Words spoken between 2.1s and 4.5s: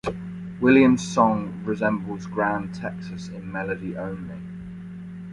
"Grand Texas" in melody only.